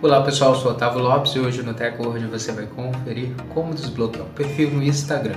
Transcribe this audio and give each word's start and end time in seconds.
Olá 0.00 0.22
pessoal, 0.22 0.54
eu 0.54 0.60
sou 0.60 0.70
Otávio 0.70 1.00
Lopes 1.00 1.32
e 1.32 1.40
hoje 1.40 1.60
no 1.60 1.74
TechWord 1.74 2.24
você 2.26 2.52
vai 2.52 2.66
conferir 2.66 3.30
como 3.52 3.74
desbloquear 3.74 4.24
o 4.24 4.28
perfil 4.28 4.70
no 4.70 4.80
Instagram. 4.80 5.34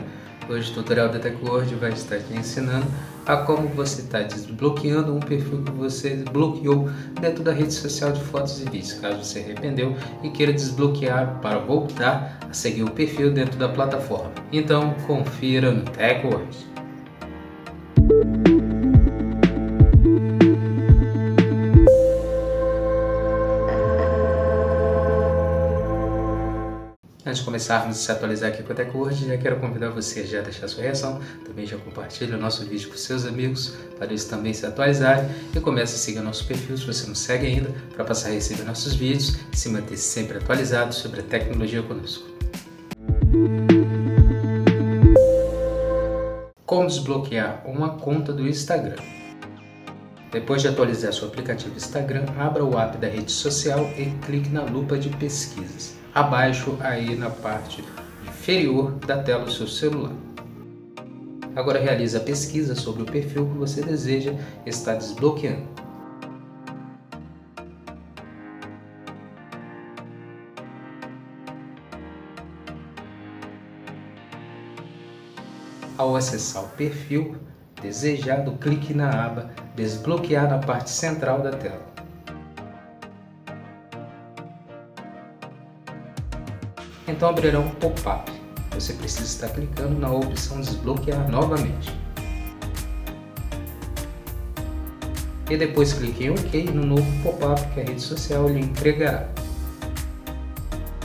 Hoje 0.47 0.69
o 0.69 0.75
tutorial 0.75 1.09
da 1.09 1.17
TechWord 1.17 1.73
vai 1.73 1.89
estar 1.89 2.19
te 2.19 2.35
ensinando 2.35 2.85
a 3.25 3.37
como 3.37 3.67
você 3.69 4.01
está 4.01 4.21
desbloqueando 4.21 5.15
um 5.15 5.19
perfil 5.19 5.63
que 5.63 5.71
você 5.71 6.23
bloqueou 6.31 6.87
dentro 7.19 7.43
da 7.43 7.51
rede 7.51 7.73
social 7.73 8.11
de 8.11 8.21
fotos 8.21 8.61
e 8.61 8.65
vídeos, 8.65 8.93
caso 8.93 9.23
você 9.23 9.39
arrependeu 9.39 9.95
e 10.21 10.29
queira 10.29 10.53
desbloquear 10.53 11.39
para 11.41 11.57
voltar 11.57 12.37
a 12.47 12.53
seguir 12.53 12.83
o 12.83 12.91
perfil 12.91 13.33
dentro 13.33 13.57
da 13.57 13.67
plataforma. 13.67 14.31
Então 14.51 14.93
confira 15.07 15.71
no 15.71 15.81
TechWord. 15.85 16.55
Antes 27.23 27.37
de 27.37 27.45
começarmos 27.45 27.97
a 27.97 27.99
se 27.99 28.11
atualizar 28.11 28.49
aqui 28.49 28.63
com 28.63 28.73
a 28.73 28.75
TechWord, 28.75 29.27
já 29.27 29.37
quero 29.37 29.59
convidar 29.59 29.89
você 29.89 30.21
a 30.21 30.25
já 30.25 30.41
deixar 30.41 30.67
sua 30.67 30.81
reação, 30.81 31.21
também 31.45 31.67
já 31.67 31.77
compartilhe 31.77 32.33
o 32.33 32.37
nosso 32.37 32.65
vídeo 32.65 32.89
com 32.89 32.97
seus 32.97 33.27
amigos, 33.27 33.75
para 33.95 34.07
eles 34.07 34.25
também 34.25 34.55
se 34.55 34.65
atualizarem 34.65 35.29
e 35.55 35.59
comece 35.59 35.93
a 35.93 35.97
seguir 35.99 36.19
nosso 36.21 36.47
perfil 36.47 36.75
se 36.75 36.87
você 36.87 37.05
não 37.05 37.13
segue 37.13 37.45
ainda, 37.45 37.69
para 37.93 38.03
passar 38.05 38.29
a 38.29 38.31
receber 38.31 38.63
nossos 38.63 38.95
vídeos 38.95 39.37
e 39.53 39.55
se 39.55 39.69
manter 39.69 39.97
sempre 39.97 40.39
atualizado 40.39 40.95
sobre 40.95 41.19
a 41.19 41.23
tecnologia 41.23 41.83
conosco. 41.83 42.27
Como 46.65 46.87
desbloquear 46.87 47.61
uma 47.67 47.99
conta 47.99 48.33
do 48.33 48.47
Instagram? 48.47 48.95
Depois 50.31 50.63
de 50.63 50.69
atualizar 50.69 51.13
seu 51.13 51.27
aplicativo 51.27 51.75
Instagram, 51.75 52.25
abra 52.35 52.65
o 52.65 52.79
app 52.79 52.97
da 52.97 53.07
rede 53.07 53.31
social 53.31 53.87
e 53.95 54.05
clique 54.25 54.49
na 54.49 54.63
lupa 54.63 54.97
de 54.97 55.09
pesquisas 55.09 56.00
abaixo 56.13 56.77
aí 56.81 57.15
na 57.15 57.29
parte 57.29 57.83
inferior 58.27 58.91
da 59.05 59.21
tela 59.21 59.45
do 59.45 59.51
seu 59.51 59.67
celular. 59.67 60.13
Agora 61.55 61.79
realize 61.79 62.15
a 62.15 62.19
pesquisa 62.19 62.75
sobre 62.75 63.03
o 63.03 63.05
perfil 63.05 63.47
que 63.47 63.57
você 63.57 63.81
deseja 63.81 64.33
estar 64.65 64.95
desbloqueando. 64.95 65.67
Ao 75.97 76.15
acessar 76.15 76.63
o 76.63 76.69
perfil 76.69 77.35
desejado, 77.79 78.53
clique 78.53 78.93
na 78.93 79.25
aba 79.25 79.51
Desbloquear 79.75 80.49
na 80.49 80.57
parte 80.57 80.89
central 80.89 81.41
da 81.41 81.51
tela. 81.51 81.90
Então 87.07 87.29
abrirá 87.29 87.59
um 87.59 87.69
pop-up. 87.69 88.31
Você 88.73 88.93
precisa 88.93 89.23
estar 89.23 89.49
clicando 89.49 89.99
na 89.99 90.11
opção 90.11 90.59
desbloquear 90.61 91.29
novamente. 91.29 91.93
E 95.49 95.57
depois 95.57 95.93
clique 95.93 96.23
em 96.23 96.29
OK 96.29 96.63
no 96.73 96.85
novo 96.85 97.23
pop-up 97.23 97.61
que 97.73 97.81
a 97.81 97.83
rede 97.83 98.01
social 98.01 98.47
lhe 98.47 98.59
entregará. 98.59 99.27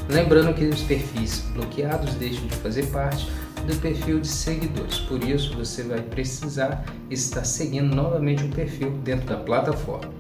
Lembrando 0.09 0.55
que 0.55 0.65
os 0.67 0.83
perfis 0.83 1.41
bloqueados 1.53 2.15
deixam 2.15 2.47
de 2.47 2.55
fazer 2.57 2.87
parte 2.87 3.29
do 3.67 3.75
perfil 3.81 4.21
de 4.21 4.29
seguidores, 4.29 5.01
por 5.01 5.23
isso 5.25 5.57
você 5.57 5.83
vai 5.83 6.01
precisar 6.01 6.85
estar 7.11 7.45
seguindo 7.45 7.95
novamente 7.95 8.45
o 8.45 8.49
perfil 8.51 8.93
dentro 8.99 9.27
da 9.27 9.37
plataforma. 9.37 10.15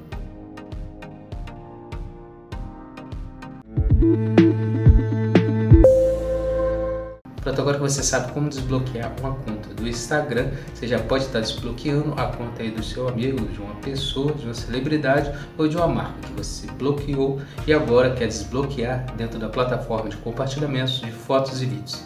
Pronto, 7.47 7.61
agora 7.61 7.77
que 7.77 7.83
você 7.83 8.03
sabe 8.03 8.33
como 8.33 8.49
desbloquear 8.49 9.13
uma 9.21 9.33
conta 9.37 9.73
do 9.73 9.87
Instagram, 9.87 10.51
você 10.75 10.89
já 10.89 10.99
pode 10.99 11.27
estar 11.27 11.39
desbloqueando 11.39 12.13
a 12.21 12.27
conta 12.27 12.61
aí 12.61 12.73
do 12.73 12.83
seu 12.83 13.07
amigo, 13.07 13.47
de 13.47 13.61
uma 13.61 13.77
pessoa, 13.77 14.33
de 14.33 14.47
uma 14.47 14.55
celebridade 14.55 15.33
ou 15.57 15.69
de 15.69 15.77
uma 15.77 15.87
marca 15.87 16.15
que 16.23 16.33
você 16.33 16.67
bloqueou 16.73 17.41
e 17.65 17.73
agora 17.73 18.13
quer 18.17 18.27
desbloquear 18.27 19.07
dentro 19.17 19.39
da 19.39 19.49
plataforma 19.49 20.11
de 20.11 20.17
compartilhamentos 20.17 21.01
de 21.01 21.13
fotos 21.13 21.63
e 21.63 21.67
vídeos. 21.67 22.05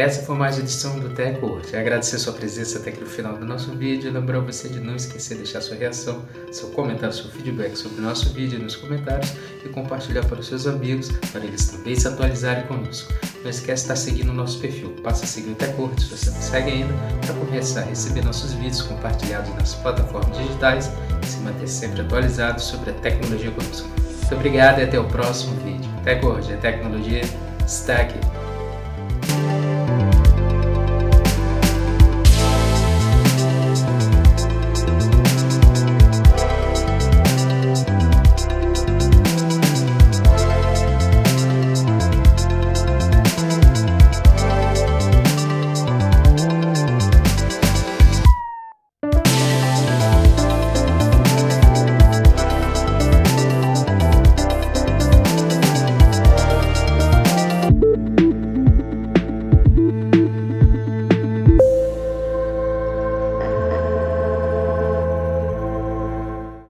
Essa 0.00 0.22
foi 0.22 0.34
mais 0.34 0.56
uma 0.56 0.62
edição 0.62 0.98
do 0.98 1.10
TechWord. 1.10 1.76
Agradecer 1.76 2.18
sua 2.18 2.32
presença 2.32 2.78
até 2.78 2.88
aqui 2.88 3.00
no 3.00 3.06
final 3.06 3.36
do 3.36 3.44
nosso 3.44 3.70
vídeo. 3.72 4.10
Lembrar 4.10 4.40
você 4.40 4.66
de 4.66 4.80
não 4.80 4.96
esquecer 4.96 5.34
de 5.34 5.42
deixar 5.42 5.60
sua 5.60 5.76
reação, 5.76 6.24
seu 6.50 6.68
comentário, 6.70 7.14
seu 7.14 7.30
feedback 7.30 7.76
sobre 7.76 7.98
o 7.98 8.02
nosso 8.04 8.30
vídeo 8.30 8.58
nos 8.58 8.74
comentários 8.76 9.30
e 9.62 9.68
compartilhar 9.68 10.24
para 10.24 10.40
os 10.40 10.46
seus 10.46 10.66
amigos, 10.66 11.10
para 11.30 11.44
eles 11.44 11.66
também 11.66 11.94
se 11.94 12.08
atualizarem 12.08 12.66
conosco. 12.66 13.12
Não 13.42 13.50
esquece 13.50 13.84
de 13.84 13.92
estar 13.92 13.96
seguindo 13.96 14.30
o 14.30 14.32
nosso 14.32 14.58
perfil. 14.58 14.88
Passa 15.02 15.26
a 15.26 15.28
seguir 15.28 15.50
o 15.50 15.54
TechWord 15.54 16.02
se 16.02 16.16
você 16.16 16.30
não 16.30 16.40
segue 16.40 16.70
ainda, 16.70 16.94
para 17.20 17.34
começar 17.34 17.80
a 17.80 17.84
receber 17.84 18.24
nossos 18.24 18.54
vídeos 18.54 18.80
compartilhados 18.80 19.54
nas 19.54 19.74
plataformas 19.74 20.34
digitais 20.38 20.90
e 21.22 21.26
se 21.26 21.40
manter 21.40 21.68
sempre 21.68 22.00
atualizado 22.00 22.58
sobre 22.58 22.88
a 22.88 22.94
tecnologia 22.94 23.50
conosco. 23.50 23.86
Muito 23.98 24.34
obrigado 24.34 24.78
e 24.78 24.84
até 24.84 24.98
o 24.98 25.04
próximo 25.04 25.54
vídeo. 25.56 25.90
TechWord, 26.04 26.54
a 26.54 26.56
tecnologia 26.56 27.20
está 27.66 27.96
aqui. 27.96 28.39